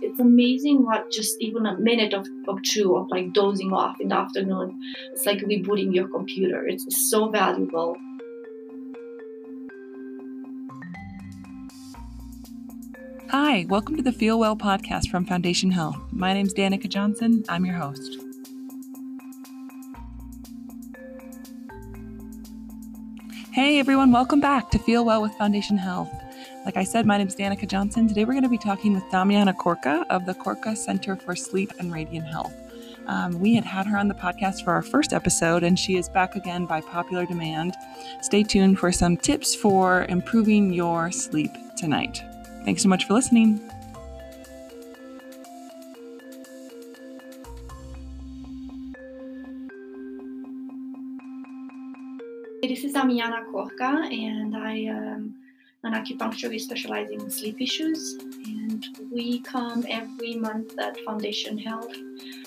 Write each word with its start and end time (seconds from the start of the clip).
it's 0.00 0.20
amazing 0.20 0.84
what 0.84 1.10
just 1.10 1.36
even 1.40 1.66
a 1.66 1.78
minute 1.78 2.14
of, 2.14 2.26
of 2.46 2.62
two 2.62 2.96
of 2.96 3.08
like 3.10 3.32
dozing 3.32 3.72
off 3.72 4.00
in 4.00 4.08
the 4.08 4.16
afternoon, 4.16 4.78
it's 5.12 5.26
like 5.26 5.38
rebooting 5.38 5.94
your 5.94 6.08
computer. 6.08 6.66
It's 6.66 7.10
so 7.10 7.28
valuable. 7.28 7.96
Hi, 13.30 13.66
welcome 13.68 13.96
to 13.96 14.02
the 14.02 14.12
Feel 14.12 14.38
Well 14.38 14.56
podcast 14.56 15.10
from 15.10 15.26
Foundation 15.26 15.70
Health. 15.70 15.98
My 16.12 16.32
name 16.32 16.46
is 16.46 16.54
Danica 16.54 16.88
Johnson. 16.88 17.44
I'm 17.48 17.66
your 17.66 17.74
host. 17.74 18.18
Hey 23.52 23.80
everyone, 23.80 24.12
welcome 24.12 24.40
back 24.40 24.70
to 24.70 24.78
Feel 24.78 25.04
Well 25.04 25.20
with 25.20 25.32
Foundation 25.32 25.76
Health. 25.76 26.10
Like 26.68 26.76
I 26.76 26.84
said, 26.84 27.06
my 27.06 27.16
name 27.16 27.28
is 27.28 27.34
Danica 27.34 27.66
Johnson. 27.66 28.06
Today 28.06 28.26
we're 28.26 28.34
going 28.34 28.42
to 28.42 28.48
be 28.50 28.58
talking 28.58 28.92
with 28.92 29.02
Damiana 29.04 29.56
Korka 29.56 30.04
of 30.10 30.26
the 30.26 30.34
Korka 30.34 30.76
Center 30.76 31.16
for 31.16 31.34
Sleep 31.34 31.72
and 31.78 31.90
Radiant 31.90 32.26
Health. 32.26 32.52
Um, 33.06 33.40
we 33.40 33.54
had 33.54 33.64
had 33.64 33.86
her 33.86 33.96
on 33.96 34.06
the 34.06 34.12
podcast 34.12 34.64
for 34.64 34.74
our 34.74 34.82
first 34.82 35.14
episode, 35.14 35.62
and 35.62 35.78
she 35.78 35.96
is 35.96 36.10
back 36.10 36.36
again 36.36 36.66
by 36.66 36.82
popular 36.82 37.24
demand. 37.24 37.74
Stay 38.20 38.42
tuned 38.42 38.78
for 38.78 38.92
some 38.92 39.16
tips 39.16 39.54
for 39.54 40.04
improving 40.10 40.70
your 40.74 41.10
sleep 41.10 41.52
tonight. 41.78 42.22
Thanks 42.66 42.82
so 42.82 42.90
much 42.90 43.06
for 43.06 43.14
listening. 43.14 43.62
This 52.62 52.84
is 52.84 52.92
Damiana 52.92 53.46
Korka, 53.50 54.12
and 54.12 54.54
I 54.54 54.74
am 54.74 55.34
an 55.84 55.92
acupuncturist 55.92 56.62
specialize 56.62 57.10
in 57.10 57.30
sleep 57.30 57.60
issues. 57.60 58.14
And 58.46 58.84
we 59.12 59.40
come 59.40 59.84
every 59.88 60.34
month 60.34 60.78
at 60.78 60.98
Foundation 61.00 61.56
Health, 61.56 61.94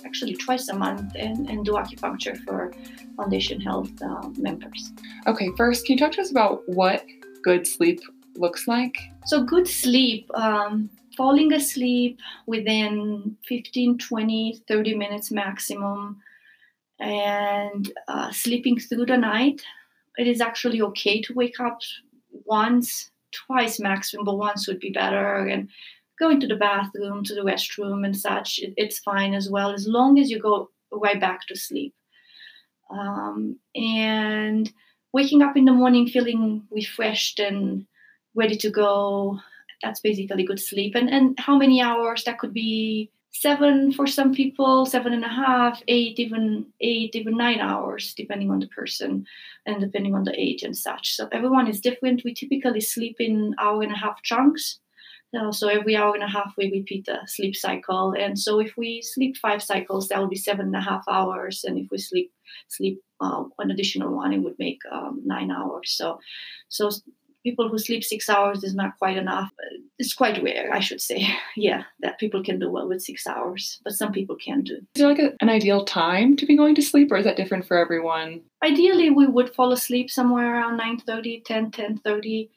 actually 0.05 0.35
twice 0.35 0.67
a 0.69 0.75
month, 0.75 1.13
and, 1.15 1.49
and 1.49 1.65
do 1.65 1.73
acupuncture 1.73 2.37
for 2.43 2.73
Foundation 3.15 3.61
Health 3.61 3.91
uh, 4.01 4.29
members. 4.37 4.91
Okay, 5.27 5.49
first, 5.55 5.85
can 5.85 5.93
you 5.93 5.99
talk 5.99 6.11
to 6.13 6.21
us 6.21 6.31
about 6.31 6.61
what 6.67 7.05
good 7.43 7.65
sleep 7.65 8.01
looks 8.35 8.67
like? 8.67 8.97
So, 9.25 9.43
good 9.43 9.67
sleep, 9.67 10.29
um, 10.33 10.89
falling 11.15 11.53
asleep 11.53 12.19
within 12.47 13.37
15, 13.47 13.97
20, 13.97 14.63
30 14.67 14.95
minutes 14.95 15.31
maximum, 15.31 16.21
and 16.99 17.91
uh, 18.07 18.31
sleeping 18.31 18.79
through 18.79 19.05
the 19.05 19.17
night. 19.17 19.61
It 20.17 20.27
is 20.27 20.41
actually 20.41 20.81
okay 20.81 21.21
to 21.21 21.33
wake 21.33 21.59
up 21.59 21.79
once 22.45 23.11
twice 23.31 23.79
maximum, 23.79 24.25
but 24.25 24.37
once 24.37 24.67
would 24.67 24.79
be 24.79 24.91
better. 24.91 25.45
And 25.45 25.69
going 26.19 26.39
to 26.39 26.47
the 26.47 26.55
bathroom, 26.55 27.23
to 27.23 27.33
the 27.33 27.41
restroom, 27.41 28.05
and 28.05 28.15
such, 28.15 28.59
it, 28.59 28.73
it's 28.77 28.99
fine 28.99 29.33
as 29.33 29.49
well, 29.49 29.71
as 29.71 29.87
long 29.87 30.19
as 30.19 30.29
you 30.29 30.39
go 30.39 30.69
right 30.91 31.19
back 31.19 31.47
to 31.47 31.55
sleep. 31.55 31.93
Um, 32.89 33.57
and 33.75 34.71
waking 35.13 35.41
up 35.41 35.57
in 35.57 35.65
the 35.65 35.71
morning 35.71 36.07
feeling 36.07 36.63
refreshed 36.71 37.39
and 37.39 37.85
ready 38.35 38.57
to 38.57 38.69
go, 38.69 39.39
that's 39.81 39.99
basically 39.99 40.43
good 40.43 40.59
sleep. 40.59 40.95
And, 40.95 41.09
and 41.09 41.39
how 41.39 41.57
many 41.57 41.81
hours? 41.81 42.23
That 42.23 42.37
could 42.37 42.53
be 42.53 43.11
seven 43.31 43.91
for 43.91 44.07
some 44.07 44.33
people, 44.33 44.85
seven 44.85 45.13
and 45.13 45.23
a 45.23 45.29
half, 45.29 45.81
eight, 45.87 46.19
even 46.19 46.65
eight, 46.81 47.15
even 47.15 47.37
nine 47.37 47.59
hours, 47.59 48.13
depending 48.13 48.51
on 48.51 48.59
the 48.59 48.67
person 48.67 49.25
and 49.65 49.79
depending 49.79 50.13
on 50.13 50.23
the 50.23 50.39
age 50.39 50.63
and 50.63 50.77
such. 50.77 51.15
So 51.15 51.27
everyone 51.31 51.67
is 51.67 51.81
different. 51.81 52.23
We 52.25 52.33
typically 52.33 52.81
sleep 52.81 53.17
in 53.19 53.55
hour 53.59 53.81
and 53.81 53.91
a 53.91 53.97
half 53.97 54.21
chunks. 54.21 54.79
So 55.51 55.69
every 55.69 55.95
hour 55.95 56.13
and 56.13 56.23
a 56.23 56.27
half 56.27 56.53
we 56.57 56.69
repeat 56.69 57.05
the 57.05 57.19
sleep 57.25 57.55
cycle. 57.55 58.13
And 58.19 58.37
so 58.37 58.59
if 58.59 58.75
we 58.75 59.01
sleep 59.01 59.37
five 59.37 59.63
cycles, 59.63 60.09
that 60.09 60.19
will 60.19 60.27
be 60.27 60.35
seven 60.35 60.65
and 60.65 60.75
a 60.75 60.81
half 60.81 61.05
hours. 61.07 61.63
And 61.63 61.77
if 61.77 61.87
we 61.89 61.99
sleep 61.99 62.33
sleep 62.67 63.01
uh, 63.21 63.45
an 63.59 63.71
additional 63.71 64.13
one, 64.13 64.33
it 64.33 64.39
would 64.39 64.59
make 64.59 64.79
um, 64.91 65.21
nine 65.23 65.49
hours. 65.49 65.91
So 65.91 66.19
so 66.67 66.89
people 67.43 67.69
who 67.69 67.77
sleep 67.77 68.03
six 68.03 68.29
hours 68.29 68.63
is 68.63 68.75
not 68.75 68.97
quite 68.97 69.17
enough. 69.17 69.49
It's 69.97 70.13
quite 70.13 70.41
rare, 70.43 70.73
I 70.73 70.79
should 70.79 71.01
say. 71.01 71.27
Yeah, 71.55 71.83
that 71.99 72.17
people 72.17 72.43
can 72.43 72.59
do 72.59 72.69
well 72.69 72.87
with 72.87 73.01
six 73.01 73.27
hours, 73.27 73.79
but 73.83 73.93
some 73.93 74.11
people 74.11 74.37
can 74.37 74.63
do. 74.63 74.75
Is 74.75 75.01
there 75.01 75.09
like 75.09 75.19
a, 75.19 75.33
an 75.41 75.49
ideal 75.49 75.83
time 75.83 76.35
to 76.37 76.45
be 76.45 76.55
going 76.55 76.75
to 76.75 76.81
sleep, 76.81 77.11
or 77.11 77.17
is 77.17 77.25
that 77.25 77.35
different 77.35 77.65
for 77.65 77.77
everyone? 77.77 78.41
Ideally, 78.63 79.09
we 79.09 79.27
would 79.27 79.53
fall 79.53 79.71
asleep 79.73 80.09
somewhere 80.09 80.55
around 80.55 80.79
9.30, 80.79 81.43
10, 81.43 81.71
10.30. 81.71 82.49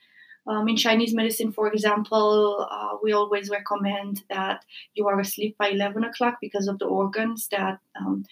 Um, 0.47 0.69
in 0.69 0.77
Chinese 0.77 1.15
medicine, 1.15 1.53
for 1.53 1.73
example, 1.73 2.67
uh, 2.71 2.97
we 3.03 3.13
always 3.13 3.49
recommend 3.49 4.23
that 4.29 4.65
you 4.95 5.09
are 5.09 5.19
asleep 5.19 5.57
by 5.59 5.69
11 5.69 6.05
o'clock 6.05 6.37
because 6.41 6.69
of 6.69 6.79
the 6.79 6.85
organs 6.85 7.49
that 7.49 7.79
um, 7.99 8.25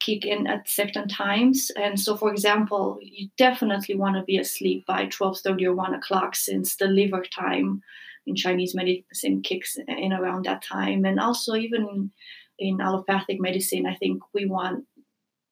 kick 0.00 0.24
in 0.24 0.46
at 0.46 0.68
certain 0.68 1.08
times. 1.08 1.70
And 1.76 1.98
so, 1.98 2.16
for 2.16 2.30
example, 2.30 2.98
you 3.02 3.28
definitely 3.36 3.94
want 3.94 4.16
to 4.16 4.22
be 4.22 4.38
asleep 4.38 4.86
by 4.86 5.06
12:30 5.06 5.66
or 5.66 5.74
1 5.74 5.94
o'clock, 5.94 6.36
since 6.36 6.76
the 6.76 6.86
liver 6.86 7.22
time 7.22 7.82
in 8.26 8.36
Chinese 8.36 8.74
medicine 8.74 9.42
kicks 9.42 9.76
in 9.88 10.12
around 10.12 10.44
that 10.44 10.62
time. 10.62 11.04
And 11.04 11.18
also, 11.18 11.54
even 11.54 12.12
in 12.58 12.80
allopathic 12.80 13.40
medicine, 13.40 13.86
I 13.86 13.94
think 13.94 14.22
we 14.34 14.44
want 14.46 14.84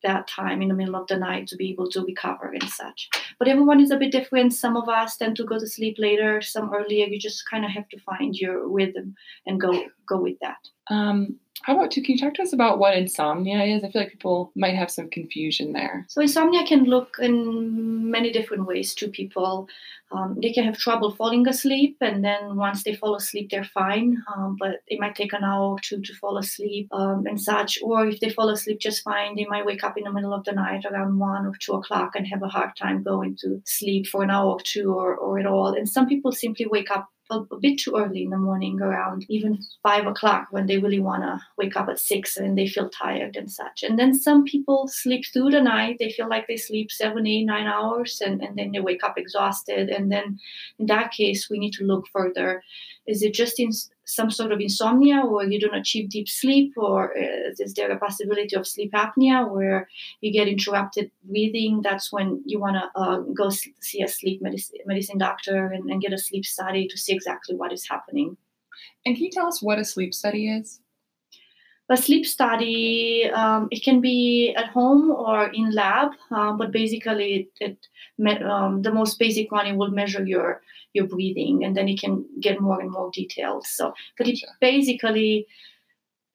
that 0.02 0.28
time 0.28 0.62
in 0.62 0.68
the 0.68 0.74
middle 0.74 0.94
of 0.94 1.06
the 1.08 1.16
night 1.16 1.48
to 1.48 1.56
be 1.56 1.70
able 1.70 1.90
to 1.90 2.04
recover 2.04 2.52
and 2.52 2.68
such. 2.68 3.08
But 3.38 3.48
everyone 3.48 3.80
is 3.80 3.90
a 3.90 3.96
bit 3.96 4.12
different. 4.12 4.52
Some 4.52 4.76
of 4.76 4.88
us 4.88 5.16
tend 5.16 5.36
to 5.36 5.44
go 5.44 5.58
to 5.58 5.66
sleep 5.66 5.96
later, 5.98 6.40
some 6.40 6.72
earlier. 6.72 7.06
You 7.06 7.18
just 7.18 7.48
kind 7.50 7.64
of 7.64 7.70
have 7.70 7.88
to 7.88 7.98
find 8.00 8.34
your 8.34 8.68
rhythm 8.68 9.14
and 9.46 9.60
go 9.60 9.84
go 10.06 10.18
with 10.20 10.38
that. 10.40 10.58
Um, 10.90 11.38
how 11.66 11.74
about 11.74 11.90
too? 11.90 12.00
Can 12.00 12.14
you 12.14 12.20
talk 12.20 12.34
to 12.34 12.42
us 12.42 12.52
about 12.52 12.78
what 12.78 12.96
insomnia 12.96 13.64
is? 13.64 13.82
I 13.82 13.90
feel 13.90 14.02
like 14.02 14.12
people 14.12 14.52
might 14.54 14.76
have 14.76 14.88
some 14.88 15.10
confusion 15.10 15.72
there. 15.72 16.06
So 16.08 16.20
insomnia 16.20 16.64
can 16.64 16.84
look 16.84 17.16
in 17.20 18.08
many 18.08 18.30
different 18.30 18.66
ways 18.66 18.94
to 18.94 19.08
people. 19.08 19.68
Um, 20.12 20.38
they 20.40 20.52
can 20.52 20.62
have 20.62 20.78
trouble 20.78 21.10
falling 21.10 21.48
asleep, 21.48 21.96
and 22.00 22.24
then 22.24 22.54
once 22.54 22.84
they 22.84 22.94
fall 22.94 23.16
asleep, 23.16 23.50
they're 23.50 23.64
fine. 23.64 24.22
Um, 24.32 24.56
but 24.60 24.76
it 24.86 25.00
might 25.00 25.16
take 25.16 25.32
an 25.32 25.42
hour 25.42 25.72
or 25.72 25.80
two 25.80 26.00
to 26.02 26.14
fall 26.14 26.38
asleep 26.38 26.86
um, 26.92 27.24
and 27.26 27.40
such. 27.40 27.80
Or 27.82 28.06
if 28.06 28.20
they 28.20 28.30
fall 28.30 28.48
asleep 28.50 28.78
just 28.78 29.02
fine, 29.02 29.34
they 29.34 29.46
might 29.46 29.66
wake 29.66 29.82
up 29.82 29.98
in 29.98 30.04
the 30.04 30.12
middle 30.12 30.32
of 30.32 30.44
the 30.44 30.52
night 30.52 30.84
around 30.84 31.18
one 31.18 31.46
or 31.46 31.54
two 31.58 31.72
o'clock 31.72 32.12
and 32.14 32.28
have 32.28 32.44
a 32.44 32.48
hard 32.48 32.76
time 32.76 33.02
going 33.02 33.36
to 33.40 33.60
sleep 33.64 34.06
for 34.06 34.22
an 34.22 34.30
hour 34.30 34.52
or 34.52 34.60
two 34.60 34.94
or, 34.94 35.16
or 35.16 35.40
at 35.40 35.46
all. 35.46 35.74
And 35.74 35.88
some 35.88 36.06
people 36.06 36.30
simply 36.30 36.66
wake 36.66 36.92
up 36.92 37.08
a, 37.30 37.40
a, 37.50 37.58
bit 37.58 37.78
too 37.78 37.96
early 37.96 38.22
in 38.22 38.30
the 38.30 38.36
morning, 38.36 38.80
around 38.80 39.26
even 39.28 39.58
five 39.82 40.06
o'clock, 40.06 40.48
when 40.50 40.66
they 40.66 40.78
really 40.78 41.00
want 41.00 41.22
to 41.22 41.40
wake 41.58 41.76
up 41.76 41.88
at 41.88 41.98
six 41.98 42.36
and 42.36 42.56
they 42.56 42.66
feel 42.66 42.88
tired 42.88 43.36
and 43.36 43.50
such. 43.50 43.82
And 43.82 43.98
then 43.98 44.14
some 44.14 44.44
people 44.44 44.88
sleep 44.88 45.24
through 45.32 45.50
the 45.50 45.60
night. 45.60 45.96
They 45.98 46.10
feel 46.10 46.28
like 46.28 46.46
they 46.46 46.56
sleep 46.56 46.90
seven, 46.90 47.26
eight, 47.26 47.44
nine 47.44 47.66
hours, 47.66 48.20
and, 48.24 48.42
and 48.42 48.56
then 48.56 48.72
they 48.72 48.80
wake 48.80 49.04
up 49.04 49.18
exhausted. 49.18 49.88
And 49.88 50.10
then 50.10 50.38
in 50.78 50.86
that 50.86 51.12
case, 51.12 51.48
we 51.50 51.58
need 51.58 51.72
to 51.74 51.84
look 51.84 52.06
further. 52.12 52.62
Is 53.06 53.22
it 53.22 53.34
just 53.34 53.60
in 53.60 53.70
some 54.06 54.30
sort 54.30 54.52
of 54.52 54.60
insomnia 54.60 55.20
or 55.20 55.44
you 55.44 55.60
don't 55.60 55.74
achieve 55.74 56.08
deep 56.08 56.28
sleep 56.28 56.72
or 56.76 57.16
uh, 57.18 57.50
is 57.58 57.74
there 57.74 57.90
a 57.90 57.98
possibility 57.98 58.54
of 58.54 58.66
sleep 58.66 58.92
apnea 58.92 59.50
where 59.50 59.88
you 60.20 60.32
get 60.32 60.48
interrupted 60.48 61.10
breathing? 61.24 61.80
That's 61.82 62.12
when 62.12 62.40
you 62.46 62.60
want 62.60 62.76
to 62.76 63.00
uh, 63.00 63.18
go 63.34 63.50
see 63.50 64.02
a 64.02 64.08
sleep 64.08 64.40
medicine, 64.40 64.78
medicine 64.86 65.18
doctor 65.18 65.66
and, 65.66 65.90
and, 65.90 66.00
get 66.00 66.12
a 66.12 66.18
sleep 66.18 66.44
study 66.44 66.86
to 66.86 66.96
see 66.96 67.14
exactly 67.14 67.56
what 67.56 67.72
is 67.72 67.88
happening. 67.88 68.36
And 69.04 69.16
can 69.16 69.24
you 69.24 69.30
tell 69.30 69.46
us 69.46 69.60
what 69.60 69.78
a 69.78 69.84
sleep 69.84 70.14
study 70.14 70.50
is 70.50 70.80
a 71.88 71.96
sleep 71.96 72.26
study 72.26 73.30
um, 73.32 73.68
it 73.70 73.82
can 73.82 74.00
be 74.00 74.52
at 74.56 74.68
home 74.68 75.10
or 75.10 75.48
in 75.48 75.70
lab 75.70 76.10
uh, 76.32 76.52
but 76.52 76.72
basically 76.72 77.48
it, 77.60 77.78
it 78.18 78.42
um, 78.42 78.82
the 78.82 78.92
most 78.92 79.18
basic 79.18 79.52
one 79.52 79.66
it 79.66 79.76
will 79.76 79.90
measure 79.90 80.24
your 80.24 80.62
your 80.96 81.06
breathing 81.06 81.62
and 81.62 81.76
then 81.76 81.88
it 81.88 82.00
can 82.00 82.24
get 82.40 82.60
more 82.60 82.80
and 82.80 82.90
more 82.90 83.10
detailed. 83.12 83.66
So 83.66 83.94
but 84.18 84.26
it 84.26 84.40
basically 84.60 85.46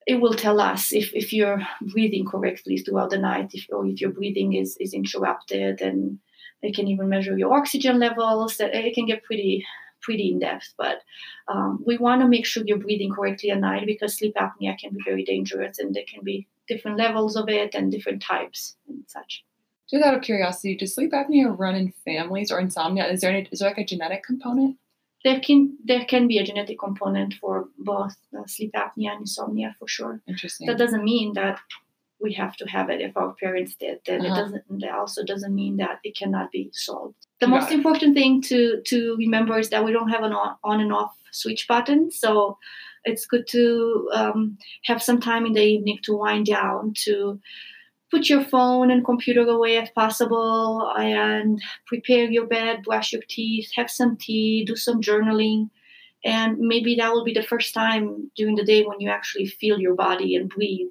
it 0.08 0.16
will 0.16 0.34
tell 0.34 0.60
us 0.60 0.94
if, 0.94 1.14
if 1.14 1.31
you're 1.31 1.62
breathing 1.81 2.25
correctly 2.25 2.78
throughout 2.78 3.12
the 3.12 3.18
night 3.18 3.52
if, 3.54 3.66
or 3.72 3.86
if 3.86 4.02
your 4.02 4.12
breathing 4.12 4.54
is, 4.54 4.78
is 4.80 4.94
interrupted 4.94 5.81
and 5.81 6.20
it 6.62 6.75
can 6.75 6.88
even 6.88 7.10
measure 7.10 7.38
your 7.38 7.54
oxygen 7.54 8.00
levels 8.00 8.56
it 8.60 8.96
can 8.96 9.06
get 9.06 9.24
pretty 9.24 9.66
pretty 10.01 10.31
in 10.31 10.39
depth, 10.39 10.74
but 10.77 11.01
um, 11.48 11.83
we 11.86 11.98
want 11.98 12.21
to 12.21 12.27
make 12.27 12.45
sure 12.45 12.63
you're 12.65 12.77
breathing 12.77 13.12
correctly 13.12 13.51
at 13.51 13.59
night 13.59 13.86
because 13.86 14.18
sleep 14.18 14.36
apnea 14.36 14.77
can 14.77 14.94
be 14.94 15.00
very 15.06 15.24
dangerous 15.24 15.80
and 15.80 15.94
there 15.94 16.03
can 16.12 16.24
be 16.24 16.48
different 16.68 16.98
levels 16.98 17.36
of 17.36 17.50
it 17.50 17.75
and 17.75 17.92
different 17.92 18.21
types 18.21 18.75
and 18.88 19.03
such. 19.07 19.44
Just 19.89 20.06
out 20.06 20.13
of 20.13 20.21
curiosity, 20.21 20.75
does 20.75 20.95
sleep 20.95 21.12
apnea 21.12 21.53
run 21.57 21.75
in 21.75 21.94
families 22.06 22.51
or 22.51 22.59
insomnia? 22.59 23.07
Is 23.07 23.21
there 23.21 23.31
any, 23.31 23.48
is 23.51 23.59
there 23.59 23.69
like 23.69 23.77
a 23.77 23.86
genetic 23.86 24.24
component? 24.24 24.77
There 25.24 25.39
can 25.39 25.77
there 25.83 26.06
can 26.06 26.27
be 26.27 26.39
a 26.39 26.44
genetic 26.44 26.80
component 26.80 27.36
for 27.36 27.68
both 27.77 28.15
uh, 28.36 28.48
sleep 28.48 28.71
apnea 28.74 29.12
and 29.12 29.21
insomnia 29.21 29.75
for 29.77 29.88
sure. 29.88 30.21
Interesting. 30.27 30.65
That 30.65 30.80
doesn't 30.80 31.03
mean 31.03 31.33
that 31.33 31.59
we 32.22 32.34
have 32.34 32.56
to 32.58 32.66
have 32.66 32.90
it 32.90 33.02
if 33.02 33.16
our 33.18 33.34
parents 33.34 33.76
did. 33.76 34.00
Then 34.06 34.26
uh-huh. 34.26 34.34
it 34.34 34.44
doesn't. 34.44 34.84
It 34.84 34.92
also 34.92 35.24
doesn't 35.24 35.54
mean 35.54 35.78
that 35.78 36.00
it 36.04 36.16
cannot 36.16 36.52
be 36.52 36.70
solved. 36.74 37.16
The 37.40 37.48
Got 37.48 37.62
most 37.62 37.72
it. 37.72 37.76
important 37.76 38.16
thing 38.16 38.42
to 38.44 38.82
to 38.86 39.16
remember 39.18 39.58
is 39.58 39.70
that 39.70 39.84
we 39.84 39.92
don't 39.92 40.10
have 40.10 40.24
an 40.24 40.34
on, 40.34 40.56
on 40.64 40.80
and 40.80 40.94
off 40.94 41.16
switch 41.32 41.68
button. 41.68 42.12
So 42.12 42.58
it's 43.04 43.26
good 43.26 43.48
to 43.48 44.10
um, 44.14 44.58
have 44.86 45.02
some 45.02 45.20
time 45.20 45.46
in 45.46 45.54
the 45.54 45.62
evening 45.64 46.00
to 46.04 46.16
wind 46.16 46.46
down 46.46 46.94
to 47.06 47.40
put 48.12 48.30
your 48.30 48.44
phone 48.44 48.92
and 48.92 49.06
computer 49.06 49.42
away 49.42 49.78
if 49.78 49.94
possible 49.96 50.94
and 50.98 51.62
prepare 51.88 52.30
your 52.30 52.46
bed 52.46 52.84
brush 52.84 53.14
your 53.14 53.22
teeth 53.30 53.72
have 53.76 53.90
some 53.90 54.18
tea 54.18 54.66
do 54.66 54.76
some 54.76 55.02
journaling 55.02 55.70
and 56.24 56.60
maybe 56.60 56.96
that 56.96 57.12
will 57.12 57.24
be 57.24 57.34
the 57.34 57.42
first 57.42 57.74
time 57.74 58.30
during 58.36 58.56
the 58.56 58.66
day 58.66 58.84
when 58.84 59.00
you 59.00 59.10
actually 59.10 59.48
feel 59.48 59.80
your 59.80 59.96
body 59.96 60.36
and 60.36 60.50
breathe 60.50 60.90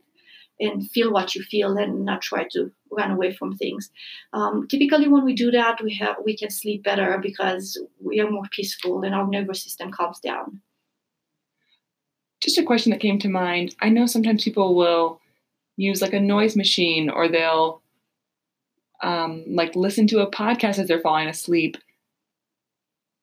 and 0.61 0.91
feel 0.91 1.13
what 1.13 1.35
you 1.35 1.43
feel 1.43 1.77
and 1.77 2.05
not 2.05 2.21
try 2.21 2.47
to 2.53 2.71
run 2.93 3.11
away 3.11 3.33
from 3.33 3.57
things. 3.57 3.91
Um, 4.33 4.69
typically, 4.69 5.09
when 5.09 5.25
we 5.25 5.35
do 5.35 5.51
that, 5.51 5.83
we 5.83 5.95
have 5.95 6.17
we 6.25 6.37
can 6.37 6.51
sleep 6.51 6.85
better 6.85 7.19
because 7.21 7.81
we 8.05 8.21
are 8.21 8.31
more 8.31 8.45
peaceful 8.51 9.03
and 9.03 9.15
our 9.15 9.27
nervous 9.27 9.63
system 9.63 9.91
calms 9.91 10.21
down. 10.21 10.61
Just 12.43 12.59
a 12.59 12.63
question 12.63 12.91
that 12.91 13.01
came 13.01 13.19
to 13.19 13.29
mind. 13.29 13.75
I 13.81 13.89
know 13.89 14.07
sometimes 14.07 14.45
people 14.45 14.75
will 14.75 15.21
use 15.77 16.03
like 16.03 16.13
a 16.13 16.21
noise 16.21 16.57
machine 16.57 17.11
or 17.11 17.29
they'll 17.29 17.83
um, 19.03 19.45
like 19.47 19.75
listen 19.75 20.07
to 20.09 20.21
a 20.21 20.31
podcast 20.31 20.79
as 20.79 20.89
they're 20.89 21.01
falling 21.01 21.29
asleep. 21.29 21.77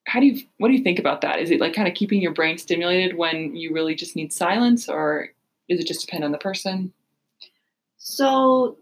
How 0.08 0.20
do 0.20 0.26
you 0.26 0.44
what 0.58 0.70
do 0.70 0.74
you 0.74 0.84
think 0.84 1.00
about 1.00 1.22
that? 1.22 1.40
Is 1.40 1.52
it 1.52 1.60
like 1.60 1.74
kind 1.74 1.88
of 1.88 1.94
keeping 1.94 2.22
your 2.22 2.34
brain 2.34 2.58
stimulated 2.58 3.18
when 3.18 3.56
you 3.56 3.74
really 3.74 3.94
just 3.94 4.16
need 4.16 4.32
silence, 4.32 4.88
or 4.88 5.30
does 5.70 5.80
it 5.80 5.88
just 5.88 6.06
depend 6.06 6.24
on 6.24 6.32
the 6.32 6.38
person? 6.38 6.94
So 7.98 8.78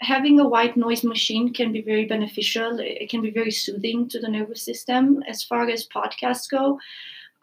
having 0.00 0.40
a 0.40 0.48
white 0.48 0.76
noise 0.76 1.04
machine 1.04 1.52
can 1.52 1.72
be 1.72 1.82
very 1.82 2.06
beneficial. 2.06 2.78
It 2.80 3.10
can 3.10 3.22
be 3.22 3.30
very 3.30 3.50
soothing 3.50 4.08
to 4.08 4.18
the 4.18 4.28
nervous 4.28 4.62
system. 4.62 5.22
As 5.28 5.42
far 5.42 5.68
as 5.68 5.86
podcasts 5.86 6.50
go, 6.50 6.78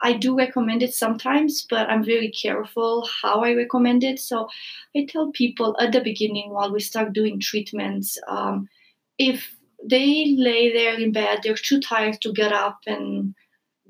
I 0.04 0.14
do 0.14 0.38
recommend 0.38 0.84
it 0.84 0.94
sometimes, 0.94 1.66
but 1.68 1.90
I'm 1.90 2.04
very 2.04 2.30
careful 2.30 3.08
how 3.22 3.42
I 3.42 3.54
recommend 3.54 4.04
it. 4.04 4.20
So 4.20 4.48
I 4.96 5.06
tell 5.10 5.32
people 5.32 5.76
at 5.80 5.92
the 5.92 6.02
beginning 6.02 6.52
while 6.52 6.72
we 6.72 6.80
start 6.80 7.14
doing 7.14 7.40
treatments, 7.40 8.18
um, 8.28 8.70
if 9.18 9.56
they 9.84 10.36
lay 10.38 10.72
there 10.74 11.00
in 11.00 11.12
bed, 11.12 11.40
they're 11.44 11.56
too 11.56 11.80
tired 11.80 12.22
to 12.22 12.34
get 12.34 12.52
up 12.52 12.80
and 12.86 13.34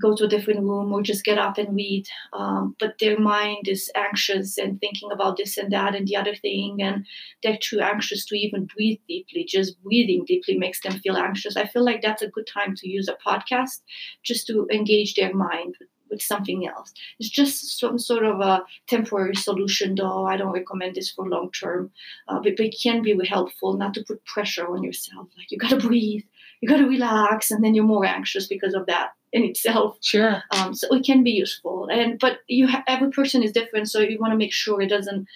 go 0.02 0.16
to 0.16 0.26
a 0.26 0.28
different 0.28 0.62
room 0.62 0.92
or 0.94 1.02
just 1.02 1.24
get 1.24 1.38
up 1.38 1.58
and 1.58 1.76
read. 1.76 2.06
Um, 2.34 2.76
but 2.80 2.96
their 3.00 3.20
mind 3.20 3.68
is 3.68 3.92
anxious 3.96 4.58
and 4.58 4.80
thinking 4.80 5.12
about 5.12 5.38
this 5.38 5.58
and 5.58 5.72
that 5.72 5.96
and 5.96 6.08
the 6.08 6.16
other 6.16 6.36
thing, 6.36 6.78
and 6.82 7.06
they're 7.44 7.60
too 7.62 7.80
anxious 7.80 8.26
to 8.26 8.36
even 8.36 8.66
breathe 8.66 9.00
deeply. 9.08 9.46
Just 9.48 9.82
breathing 9.84 10.26
deeply 10.26 10.58
makes 10.58 10.82
them 10.82 11.00
feel 11.00 11.18
anxious. 11.18 11.58
I 11.58 11.66
feel 11.66 11.84
like 11.84 12.02
that's 12.02 12.22
a 12.22 12.30
good 12.30 12.48
time 12.48 12.76
to 12.76 12.90
use 12.90 13.08
a 13.08 13.18
podcast 13.28 13.82
just 14.24 14.48
to 14.48 14.68
engage 14.72 15.16
their 15.16 15.34
mind 15.34 15.76
with, 15.80 16.22
something 16.22 16.66
else. 16.66 16.94
It's 17.20 17.30
just 17.30 17.80
some 17.80 18.00
sort 18.00 18.24
of 18.24 18.40
a 18.40 18.64
temporary 18.88 19.36
solution, 19.36 19.96
though. 19.96 20.26
I 20.26 20.38
don't 20.38 20.54
recommend 20.54 20.96
this 20.96 21.12
for 21.12 21.28
long 21.28 21.52
term, 21.52 21.92
uh, 22.28 22.40
but, 22.42 22.56
but 22.56 22.66
it 22.68 22.76
can 22.82 23.02
be 23.02 23.14
helpful 23.28 23.74
not 23.74 23.94
to 23.96 24.04
put 24.04 24.24
pressure 24.26 24.68
on 24.68 24.84
yourself. 24.84 25.28
Like 25.38 25.52
you 25.52 25.58
gotta 25.58 25.78
breathe, 25.78 26.24
you 26.62 26.70
gotta 26.70 26.88
relax, 26.88 27.52
and 27.52 27.64
then 27.64 27.76
you're 27.76 27.84
more 27.84 28.06
anxious 28.06 28.48
because 28.48 28.74
of 28.74 28.86
that 28.88 29.10
in 29.34 29.44
itself. 29.44 29.98
Sure. 30.02 30.42
Um, 30.52 30.74
so 30.74 30.88
it 30.96 31.06
can 31.06 31.24
be 31.24 31.32
useful, 31.32 31.88
and 31.92 32.20
but 32.20 32.40
you 32.48 32.68
ha- 32.68 32.84
every 32.88 33.12
person 33.12 33.44
is 33.44 33.52
different, 33.52 33.90
so 33.90 34.00
you 34.00 34.20
want 34.20 34.34
to 34.34 34.38
make 34.38 34.54
sure 34.54 34.82
it 34.82 34.90
doesn't 34.90 35.28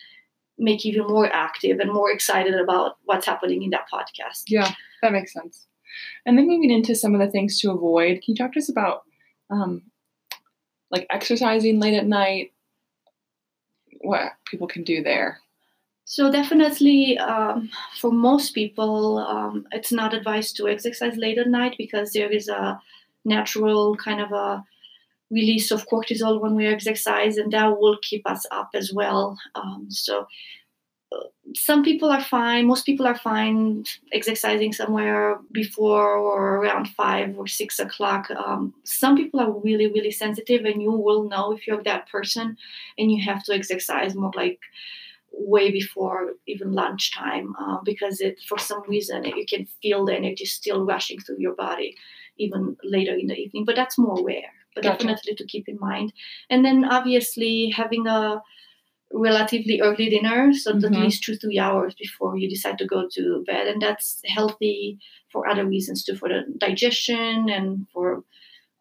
make 0.57 0.85
you 0.85 0.93
even 0.93 1.07
more 1.07 1.31
active 1.31 1.79
and 1.79 1.91
more 1.91 2.11
excited 2.11 2.53
about 2.53 2.97
what's 3.05 3.25
happening 3.25 3.63
in 3.63 3.71
that 3.71 3.87
podcast. 3.91 4.43
Yeah, 4.47 4.71
that 5.01 5.11
makes 5.11 5.33
sense. 5.33 5.67
And 6.25 6.37
then 6.37 6.47
moving 6.47 6.71
into 6.71 6.95
some 6.95 7.13
of 7.13 7.19
the 7.19 7.29
things 7.31 7.59
to 7.59 7.71
avoid, 7.71 8.21
can 8.21 8.33
you 8.33 8.35
talk 8.35 8.53
to 8.53 8.59
us 8.59 8.69
about 8.69 9.03
um, 9.49 9.81
like 10.89 11.07
exercising 11.09 11.79
late 11.79 11.95
at 11.95 12.05
night? 12.05 12.51
What 14.01 14.33
people 14.49 14.67
can 14.67 14.83
do 14.83 15.03
there? 15.03 15.39
So 16.05 16.31
definitely, 16.31 17.17
um, 17.17 17.69
for 17.99 18.11
most 18.11 18.53
people, 18.53 19.19
um, 19.19 19.65
it's 19.71 19.91
not 19.91 20.13
advised 20.13 20.57
to 20.57 20.67
exercise 20.67 21.15
late 21.15 21.37
at 21.37 21.47
night 21.47 21.75
because 21.77 22.11
there 22.11 22.29
is 22.29 22.49
a 22.49 22.79
natural 23.23 23.95
kind 23.95 24.19
of 24.19 24.31
a 24.31 24.63
release 25.29 25.71
of 25.71 25.87
cortisol 25.87 26.41
when 26.41 26.55
we 26.55 26.67
exercise, 26.67 27.37
and 27.37 27.53
that 27.53 27.79
will 27.79 27.97
keep 28.01 28.27
us 28.27 28.45
up 28.51 28.71
as 28.73 28.91
well. 28.93 29.37
Um, 29.55 29.87
so 29.89 30.27
uh, 31.13 31.23
some 31.55 31.83
people 31.83 32.09
are 32.09 32.21
fine 32.23 32.65
most 32.67 32.85
people 32.85 33.05
are 33.05 33.17
fine 33.17 33.83
exercising 34.13 34.71
somewhere 34.71 35.39
before 35.51 36.15
or 36.17 36.57
around 36.57 36.87
five 36.89 37.37
or 37.37 37.47
six 37.47 37.79
o'clock 37.79 38.29
um, 38.31 38.73
some 38.85 39.17
people 39.17 39.39
are 39.39 39.51
really 39.61 39.87
really 39.87 40.11
sensitive 40.11 40.63
and 40.65 40.81
you 40.81 40.91
will 40.91 41.27
know 41.27 41.51
if 41.51 41.67
you're 41.67 41.83
that 41.83 42.07
person 42.09 42.55
and 42.97 43.11
you 43.11 43.21
have 43.23 43.43
to 43.43 43.53
exercise 43.53 44.15
more 44.15 44.31
like 44.35 44.59
way 45.31 45.71
before 45.71 46.33
even 46.47 46.73
lunchtime 46.73 47.53
uh, 47.59 47.77
because 47.83 48.21
it 48.21 48.39
for 48.47 48.57
some 48.57 48.83
reason 48.87 49.25
you 49.25 49.45
can 49.47 49.65
feel 49.81 50.05
the 50.05 50.15
energy 50.15 50.45
still 50.45 50.85
rushing 50.85 51.19
through 51.19 51.39
your 51.39 51.55
body 51.55 51.95
even 52.37 52.75
later 52.83 53.13
in 53.13 53.27
the 53.27 53.35
evening, 53.35 53.65
but 53.65 53.75
that's 53.75 53.97
more 53.97 54.25
rare. 54.25 54.51
But 54.73 54.83
gotcha. 54.83 54.99
definitely 54.99 55.35
to 55.35 55.45
keep 55.45 55.67
in 55.67 55.77
mind. 55.79 56.13
And 56.49 56.63
then 56.63 56.85
obviously 56.85 57.73
having 57.75 58.07
a 58.07 58.41
relatively 59.13 59.81
early 59.81 60.09
dinner, 60.09 60.53
so 60.53 60.73
mm-hmm. 60.73 60.85
at 60.93 60.99
least 60.99 61.23
two 61.23 61.35
three 61.35 61.59
hours 61.59 61.93
before 61.95 62.37
you 62.37 62.49
decide 62.49 62.77
to 62.77 62.85
go 62.85 63.07
to 63.11 63.43
bed, 63.45 63.67
and 63.67 63.81
that's 63.81 64.21
healthy 64.25 64.97
for 65.29 65.47
other 65.47 65.65
reasons 65.65 66.03
too, 66.03 66.15
for 66.15 66.29
the 66.29 66.43
digestion 66.57 67.49
and 67.49 67.87
for 67.93 68.23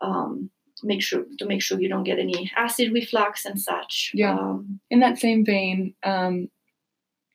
um, 0.01 0.51
make 0.83 1.03
sure 1.03 1.25
to 1.39 1.47
make 1.47 1.63
sure 1.63 1.81
you 1.81 1.89
don't 1.89 2.05
get 2.05 2.19
any 2.19 2.51
acid 2.57 2.93
reflux 2.93 3.45
and 3.45 3.61
such. 3.61 4.11
Yeah. 4.15 4.35
Um, 4.35 4.81
in 4.91 5.01
that 5.01 5.19
same 5.19 5.45
vein, 5.45 5.95
um, 6.03 6.49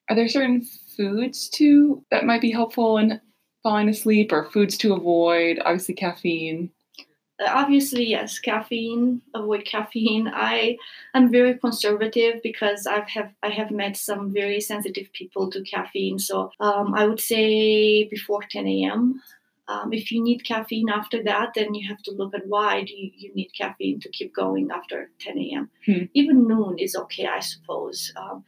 are 0.09 0.15
there 0.15 0.27
certain 0.27 0.65
foods 0.95 1.49
too 1.49 2.03
that 2.11 2.25
might 2.25 2.41
be 2.41 2.51
helpful 2.51 2.97
in 2.97 3.19
falling 3.63 3.89
asleep 3.89 4.31
or 4.31 4.49
foods 4.51 4.77
to 4.77 4.93
avoid? 4.93 5.59
Obviously, 5.65 5.95
caffeine. 5.95 6.69
Uh, 7.39 7.49
obviously, 7.49 8.05
yes, 8.05 8.39
caffeine. 8.39 9.21
Avoid 9.33 9.65
caffeine. 9.65 10.27
I 10.33 10.77
am 11.13 11.31
very 11.31 11.57
conservative 11.57 12.41
because 12.43 12.87
I've 12.87 13.09
have 13.09 13.31
I 13.43 13.49
have 13.49 13.71
met 13.71 13.97
some 13.97 14.33
very 14.33 14.61
sensitive 14.61 15.11
people 15.13 15.49
to 15.51 15.61
caffeine. 15.63 16.19
So 16.19 16.51
um, 16.59 16.93
I 16.93 17.05
would 17.05 17.19
say 17.19 18.05
before 18.05 18.41
10 18.49 18.67
a.m. 18.67 19.21
Um, 19.67 19.93
if 19.93 20.11
you 20.11 20.23
need 20.23 20.43
caffeine 20.45 20.89
after 20.89 21.23
that, 21.23 21.53
then 21.55 21.73
you 21.73 21.87
have 21.87 22.01
to 22.03 22.11
look 22.11 22.35
at 22.35 22.47
why 22.47 22.83
do 22.83 22.93
you, 22.93 23.11
you 23.15 23.33
need 23.33 23.49
caffeine 23.57 23.99
to 24.01 24.09
keep 24.09 24.33
going 24.33 24.69
after 24.71 25.09
10 25.19 25.39
a.m. 25.39 25.69
Hmm. 25.85 26.03
Even 26.13 26.47
noon 26.47 26.77
is 26.77 26.95
okay, 26.95 27.25
I 27.25 27.39
suppose. 27.39 28.13
Um, 28.15 28.43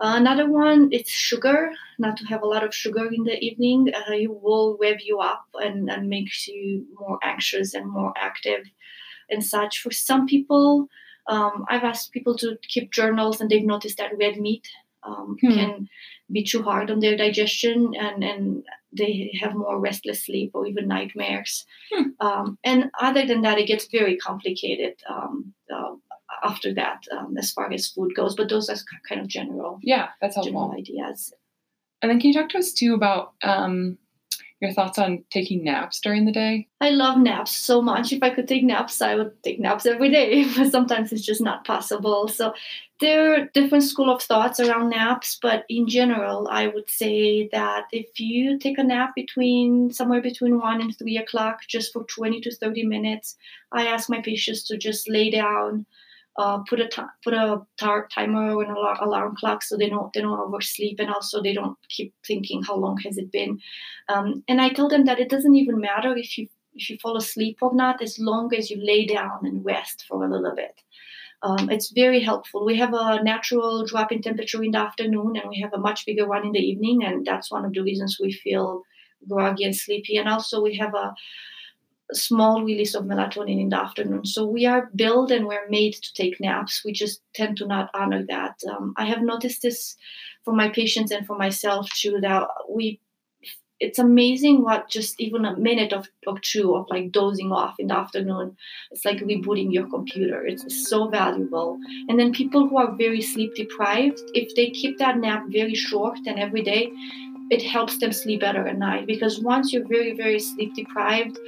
another 0.00 0.50
one, 0.50 0.88
it's 0.90 1.10
sugar. 1.10 1.70
Not 1.98 2.16
to 2.16 2.24
have 2.26 2.42
a 2.42 2.48
lot 2.48 2.64
of 2.64 2.74
sugar 2.74 3.06
in 3.06 3.22
the 3.22 3.38
evening. 3.38 3.92
Uh, 3.94 4.12
it 4.14 4.42
will 4.42 4.76
rev 4.80 4.98
you 5.04 5.20
up 5.20 5.44
and, 5.54 5.88
and 5.88 6.08
makes 6.08 6.48
you 6.48 6.84
more 6.98 7.18
anxious 7.22 7.74
and 7.74 7.88
more 7.88 8.12
active 8.16 8.66
and 9.30 9.44
such. 9.44 9.80
For 9.80 9.92
some 9.92 10.26
people, 10.26 10.88
um, 11.28 11.64
I've 11.68 11.84
asked 11.84 12.12
people 12.12 12.36
to 12.38 12.58
keep 12.62 12.92
journals 12.92 13.40
and 13.40 13.48
they've 13.48 13.64
noticed 13.64 13.98
that 13.98 14.18
red 14.18 14.36
meat 14.36 14.68
um, 15.04 15.36
hmm. 15.40 15.52
can 15.52 15.88
be 16.30 16.42
too 16.42 16.62
hard 16.62 16.90
on 16.90 17.00
their 17.00 17.16
digestion 17.16 17.94
and, 17.98 18.24
and 18.24 18.64
they 18.92 19.32
have 19.40 19.54
more 19.54 19.78
restless 19.78 20.24
sleep 20.26 20.50
or 20.54 20.66
even 20.66 20.88
nightmares. 20.88 21.64
Hmm. 21.92 22.02
Um, 22.20 22.58
and 22.64 22.90
other 23.00 23.26
than 23.26 23.42
that, 23.42 23.58
it 23.58 23.66
gets 23.66 23.86
very 23.86 24.16
complicated. 24.16 24.94
Um, 25.08 25.54
uh, 25.72 25.94
after 26.44 26.74
that 26.74 27.04
um, 27.12 27.36
as 27.38 27.50
far 27.50 27.72
as 27.72 27.88
food 27.88 28.12
goes. 28.14 28.34
But 28.34 28.48
those 28.48 28.68
are 28.68 28.76
kind 29.08 29.20
of 29.20 29.28
general. 29.28 29.78
Yeah, 29.82 30.08
that's 30.20 30.34
helpful. 30.34 30.52
General 30.52 30.78
ideas. 30.78 31.32
And 32.02 32.10
then 32.10 32.20
can 32.20 32.28
you 32.28 32.34
talk 32.34 32.50
to 32.50 32.58
us 32.58 32.72
too 32.72 32.94
about 32.94 33.34
um, 33.42 33.98
your 34.60 34.72
thoughts 34.72 34.98
on 34.98 35.22
taking 35.30 35.64
naps 35.64 36.00
during 36.00 36.24
the 36.24 36.32
day? 36.32 36.66
I 36.80 36.90
love 36.90 37.18
naps 37.18 37.56
so 37.56 37.82
much. 37.82 38.12
If 38.12 38.22
I 38.22 38.30
could 38.30 38.48
take 38.48 38.64
naps, 38.64 39.02
I 39.02 39.14
would 39.14 39.42
take 39.42 39.60
naps 39.60 39.84
every 39.86 40.10
day, 40.10 40.44
but 40.56 40.70
sometimes 40.70 41.12
it's 41.12 41.24
just 41.24 41.40
not 41.40 41.66
possible. 41.66 42.28
So 42.28 42.54
there 43.00 43.34
are 43.34 43.46
different 43.52 43.84
school 43.84 44.08
of 44.08 44.22
thoughts 44.22 44.58
around 44.58 44.90
naps, 44.90 45.38
but 45.40 45.64
in 45.68 45.86
general, 45.86 46.48
I 46.50 46.68
would 46.68 46.88
say 46.88 47.48
that 47.52 47.84
if 47.92 48.18
you 48.18 48.58
take 48.58 48.78
a 48.78 48.84
nap 48.84 49.14
between 49.14 49.92
somewhere 49.92 50.22
between 50.22 50.58
one 50.58 50.80
and 50.80 50.96
three 50.96 51.18
o'clock, 51.18 51.60
just 51.68 51.92
for 51.92 52.04
20 52.04 52.40
to 52.40 52.54
30 52.54 52.84
minutes, 52.84 53.36
I 53.72 53.86
ask 53.86 54.08
my 54.08 54.22
patients 54.22 54.64
to 54.68 54.78
just 54.78 55.08
lay 55.08 55.30
down 55.30 55.84
uh, 56.38 56.58
put 56.68 56.80
a 56.80 56.88
t- 56.88 57.02
put 57.24 57.34
a 57.34 57.62
tar- 57.78 58.08
timer 58.08 58.62
and 58.62 58.76
alarm, 58.76 58.98
alarm 59.00 59.36
clock 59.36 59.62
so 59.62 59.76
they 59.76 59.88
don't 59.88 60.12
they 60.12 60.20
don't 60.20 60.38
oversleep 60.38 61.00
and 61.00 61.10
also 61.10 61.42
they 61.42 61.52
don't 61.52 61.78
keep 61.88 62.12
thinking 62.26 62.62
how 62.62 62.76
long 62.76 62.98
has 62.98 63.16
it 63.16 63.32
been. 63.32 63.58
Um, 64.08 64.44
and 64.48 64.60
I 64.60 64.68
tell 64.70 64.88
them 64.88 65.04
that 65.06 65.20
it 65.20 65.30
doesn't 65.30 65.56
even 65.56 65.80
matter 65.80 66.16
if 66.16 66.36
you 66.38 66.48
if 66.74 66.90
you 66.90 66.98
fall 66.98 67.16
asleep 67.16 67.58
or 67.62 67.74
not, 67.74 68.02
as 68.02 68.18
long 68.18 68.54
as 68.54 68.70
you 68.70 68.76
lay 68.84 69.06
down 69.06 69.40
and 69.44 69.64
rest 69.64 70.04
for 70.06 70.22
a 70.22 70.30
little 70.30 70.54
bit. 70.54 70.82
Um, 71.42 71.70
it's 71.70 71.90
very 71.90 72.20
helpful. 72.20 72.64
We 72.64 72.76
have 72.78 72.94
a 72.94 73.22
natural 73.22 73.86
drop 73.86 74.12
in 74.12 74.22
temperature 74.22 74.62
in 74.62 74.72
the 74.72 74.78
afternoon, 74.78 75.36
and 75.36 75.48
we 75.48 75.60
have 75.60 75.72
a 75.74 75.78
much 75.78 76.06
bigger 76.06 76.26
one 76.26 76.46
in 76.46 76.52
the 76.52 76.60
evening, 76.60 77.04
and 77.04 77.26
that's 77.26 77.50
one 77.50 77.64
of 77.64 77.72
the 77.72 77.82
reasons 77.82 78.18
we 78.20 78.32
feel 78.32 78.82
groggy 79.28 79.64
and 79.64 79.76
sleepy. 79.76 80.16
And 80.16 80.28
also, 80.28 80.62
we 80.62 80.76
have 80.76 80.94
a 80.94 81.14
small 82.12 82.62
release 82.62 82.94
of 82.94 83.04
melatonin 83.04 83.60
in 83.60 83.68
the 83.70 83.80
afternoon. 83.80 84.24
So 84.24 84.46
we 84.46 84.66
are 84.66 84.90
built 84.94 85.30
and 85.30 85.46
we're 85.46 85.68
made 85.68 85.94
to 85.94 86.14
take 86.14 86.40
naps. 86.40 86.82
We 86.84 86.92
just 86.92 87.20
tend 87.34 87.56
to 87.58 87.66
not 87.66 87.90
honor 87.94 88.24
that. 88.28 88.60
Um, 88.70 88.94
I 88.96 89.06
have 89.06 89.22
noticed 89.22 89.62
this 89.62 89.96
for 90.44 90.54
my 90.54 90.68
patients 90.68 91.10
and 91.10 91.26
for 91.26 91.36
myself 91.36 91.88
too. 91.90 92.18
That 92.20 92.46
we, 92.70 93.00
it's 93.80 93.98
amazing 93.98 94.62
what 94.62 94.88
just 94.88 95.20
even 95.20 95.44
a 95.44 95.56
minute 95.56 95.92
of, 95.92 96.08
of 96.26 96.40
two 96.42 96.76
of 96.76 96.86
like 96.88 97.10
dozing 97.10 97.50
off 97.50 97.74
in 97.78 97.88
the 97.88 97.96
afternoon. 97.96 98.56
It's 98.92 99.04
like 99.04 99.18
rebooting 99.18 99.72
your 99.72 99.88
computer. 99.88 100.46
It's 100.46 100.88
so 100.88 101.08
valuable. 101.08 101.78
And 102.08 102.18
then 102.18 102.32
people 102.32 102.68
who 102.68 102.78
are 102.78 102.94
very 102.96 103.20
sleep 103.20 103.54
deprived, 103.56 104.20
if 104.32 104.54
they 104.54 104.70
keep 104.70 104.98
that 104.98 105.18
nap 105.18 105.46
very 105.48 105.74
short 105.74 106.18
and 106.26 106.38
every 106.38 106.62
day, 106.62 106.92
it 107.50 107.62
helps 107.62 107.98
them 107.98 108.12
sleep 108.12 108.40
better 108.40 108.66
at 108.66 108.78
night 108.78 109.06
because 109.06 109.40
once 109.40 109.72
you're 109.72 109.86
very 109.86 110.16
very 110.16 110.40
sleep 110.40 110.74
deprived 110.74 111.38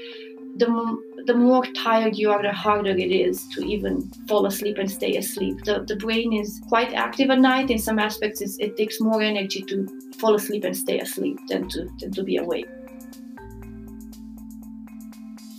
the, 0.58 1.22
the 1.26 1.34
more 1.34 1.64
tired 1.66 2.16
you 2.16 2.30
are, 2.30 2.42
the 2.42 2.52
harder 2.52 2.90
it 2.90 3.12
is 3.12 3.46
to 3.48 3.64
even 3.64 4.02
fall 4.28 4.46
asleep 4.46 4.78
and 4.78 4.90
stay 4.90 5.16
asleep. 5.16 5.64
The, 5.64 5.84
the 5.86 5.96
brain 5.96 6.32
is 6.32 6.60
quite 6.68 6.92
active 6.94 7.30
at 7.30 7.38
night. 7.38 7.70
In 7.70 7.78
some 7.78 7.98
aspects, 7.98 8.40
it 8.40 8.76
takes 8.76 9.00
more 9.00 9.22
energy 9.22 9.62
to 9.62 9.86
fall 10.18 10.34
asleep 10.34 10.64
and 10.64 10.76
stay 10.76 11.00
asleep 11.00 11.38
than 11.48 11.68
to, 11.70 11.88
than 12.00 12.12
to 12.12 12.22
be 12.22 12.36
awake. 12.36 12.68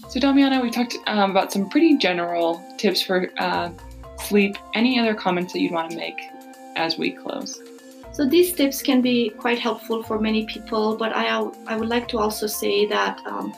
So, 0.10 0.20
Damiana, 0.20 0.62
we 0.62 0.72
talked 0.72 0.98
um, 1.06 1.32
about 1.32 1.52
some 1.52 1.70
pretty 1.70 1.98
general 1.98 2.64
tips 2.78 3.02
for 3.02 3.32
uh, 3.38 3.70
sleep. 4.18 4.58
Any 4.74 5.00
other 5.00 5.14
comments 5.14 5.54
that 5.54 5.60
you'd 5.60 5.72
want 5.72 5.92
to 5.92 5.98
make 5.98 6.20
as 6.76 6.98
we 6.98 7.12
close? 7.12 7.62
So 8.12 8.26
these 8.26 8.52
tips 8.52 8.82
can 8.82 9.02
be 9.02 9.30
quite 9.30 9.60
helpful 9.60 10.04
for 10.04 10.20
many 10.20 10.46
people, 10.46 10.98
but 10.98 11.16
I, 11.16 11.28
I 11.68 11.78
would 11.78 11.88
like 11.88 12.08
to 12.10 12.18
also 12.18 12.48
say 12.48 12.86
that 12.88 13.22
um, 13.26 13.54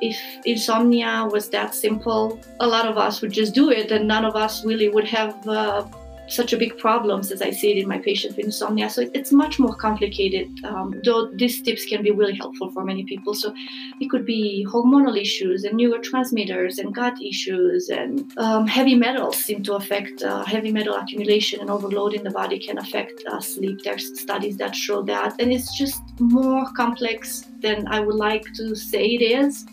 if 0.00 0.18
insomnia 0.44 1.28
was 1.30 1.48
that 1.50 1.74
simple, 1.74 2.40
a 2.60 2.66
lot 2.66 2.86
of 2.86 2.96
us 2.96 3.20
would 3.20 3.32
just 3.32 3.54
do 3.54 3.70
it, 3.70 3.90
and 3.90 4.06
none 4.08 4.24
of 4.24 4.36
us 4.36 4.64
really 4.64 4.88
would 4.88 5.06
have 5.06 5.46
uh, 5.46 5.86
such 6.28 6.52
a 6.52 6.56
big 6.56 6.76
problems 6.78 7.32
as 7.32 7.42
I 7.42 7.50
see 7.50 7.72
it 7.72 7.78
in 7.78 7.88
my 7.88 7.98
patients 7.98 8.36
with 8.36 8.46
insomnia. 8.46 8.88
So 8.90 9.08
it's 9.14 9.32
much 9.32 9.58
more 9.58 9.74
complicated. 9.74 10.48
Um, 10.64 11.00
though 11.04 11.30
these 11.30 11.60
tips 11.62 11.86
can 11.86 12.02
be 12.02 12.10
really 12.10 12.34
helpful 12.34 12.70
for 12.70 12.84
many 12.84 13.04
people. 13.04 13.34
So 13.34 13.52
it 14.00 14.10
could 14.10 14.24
be 14.24 14.66
hormonal 14.68 15.18
issues 15.20 15.64
and 15.64 15.78
neurotransmitters 15.78 16.78
and 16.78 16.94
gut 16.94 17.14
issues 17.22 17.88
and 17.88 18.30
um, 18.38 18.66
heavy 18.66 18.94
metals 18.94 19.38
seem 19.38 19.62
to 19.64 19.74
affect 19.74 20.22
uh, 20.22 20.44
heavy 20.44 20.70
metal 20.70 20.94
accumulation 20.94 21.60
and 21.60 21.70
overload 21.70 22.14
in 22.14 22.22
the 22.22 22.30
body 22.30 22.58
can 22.58 22.78
affect 22.78 23.24
uh, 23.26 23.40
sleep. 23.40 23.82
There's 23.82 24.20
studies 24.20 24.56
that 24.58 24.76
show 24.76 25.02
that, 25.02 25.40
and 25.40 25.52
it's 25.52 25.76
just 25.76 26.02
more 26.20 26.66
complex 26.76 27.44
than 27.60 27.86
I 27.88 28.00
would 28.00 28.14
like 28.14 28.44
to 28.54 28.74
say 28.74 29.04
it 29.04 29.22
is. 29.22 29.66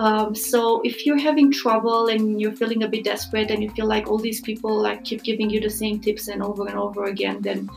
Um, 0.00 0.34
so 0.34 0.80
if 0.82 1.06
you're 1.06 1.18
having 1.18 1.52
trouble 1.52 2.08
and 2.08 2.40
you're 2.40 2.52
feeling 2.52 2.82
a 2.82 2.88
bit 2.88 3.04
desperate 3.04 3.50
and 3.50 3.62
you 3.62 3.70
feel 3.70 3.86
like 3.86 4.08
all 4.08 4.18
these 4.18 4.40
people 4.40 4.76
like 4.76 5.04
keep 5.04 5.22
giving 5.22 5.50
you 5.50 5.60
the 5.60 5.70
same 5.70 6.00
tips 6.00 6.28
and 6.28 6.42
over 6.42 6.66
and 6.66 6.78
over 6.78 7.04
again, 7.04 7.40
then 7.42 7.70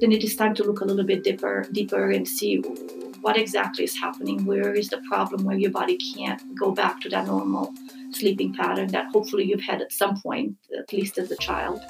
then 0.00 0.12
it 0.12 0.24
is 0.24 0.36
time 0.36 0.54
to 0.54 0.64
look 0.64 0.80
a 0.80 0.84
little 0.84 1.04
bit 1.04 1.24
deeper, 1.24 1.66
deeper 1.72 2.10
and 2.10 2.26
see 2.26 2.58
what 3.20 3.38
exactly 3.38 3.84
is 3.84 3.96
happening. 3.96 4.44
Where 4.44 4.74
is 4.74 4.88
the 4.88 5.00
problem 5.08 5.44
where 5.44 5.56
your 5.56 5.70
body 5.70 5.96
can't 6.14 6.42
go 6.58 6.72
back 6.72 7.00
to 7.02 7.08
that 7.10 7.26
normal 7.26 7.72
sleeping 8.10 8.54
pattern 8.54 8.88
that 8.88 9.10
hopefully 9.12 9.44
you've 9.44 9.62
had 9.62 9.80
at 9.80 9.92
some 9.92 10.20
point, 10.20 10.56
at 10.78 10.92
least 10.92 11.18
as 11.18 11.30
a 11.30 11.36
child. 11.36 11.80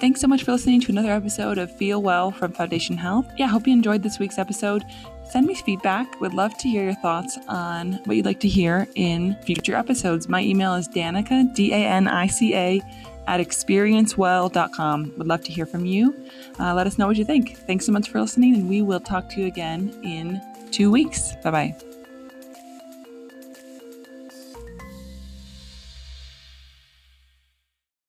Thanks 0.00 0.22
so 0.22 0.26
much 0.26 0.44
for 0.44 0.52
listening 0.52 0.80
to 0.80 0.92
another 0.92 1.10
episode 1.10 1.58
of 1.58 1.70
Feel 1.70 2.00
Well 2.00 2.30
from 2.30 2.52
Foundation 2.52 2.96
Health. 2.96 3.30
Yeah, 3.36 3.44
I 3.44 3.48
hope 3.48 3.66
you 3.66 3.74
enjoyed 3.74 4.02
this 4.02 4.18
week's 4.18 4.38
episode. 4.38 4.82
Send 5.30 5.46
me 5.46 5.54
feedback. 5.54 6.18
Would 6.22 6.32
love 6.32 6.56
to 6.56 6.68
hear 6.68 6.84
your 6.84 6.94
thoughts 6.94 7.38
on 7.48 8.00
what 8.06 8.16
you'd 8.16 8.24
like 8.24 8.40
to 8.40 8.48
hear 8.48 8.88
in 8.94 9.36
future 9.44 9.74
episodes. 9.74 10.26
My 10.26 10.40
email 10.42 10.74
is 10.74 10.88
Danica, 10.88 11.54
D 11.54 11.74
A 11.74 11.76
N 11.76 12.08
I 12.08 12.28
C 12.28 12.54
A, 12.54 12.82
at 13.26 13.40
experiencewell.com. 13.40 15.12
Would 15.18 15.26
love 15.26 15.44
to 15.44 15.52
hear 15.52 15.66
from 15.66 15.84
you. 15.84 16.16
Uh, 16.58 16.72
let 16.72 16.86
us 16.86 16.96
know 16.96 17.06
what 17.06 17.16
you 17.16 17.26
think. 17.26 17.58
Thanks 17.58 17.84
so 17.84 17.92
much 17.92 18.08
for 18.08 18.22
listening, 18.22 18.54
and 18.54 18.70
we 18.70 18.80
will 18.80 19.00
talk 19.00 19.28
to 19.28 19.40
you 19.40 19.46
again 19.46 19.94
in 20.02 20.40
two 20.70 20.90
weeks. 20.90 21.36
Bye 21.42 21.50
bye. 21.50 21.89